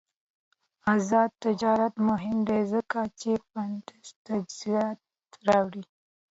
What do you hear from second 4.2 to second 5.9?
تجهیزات راوړي.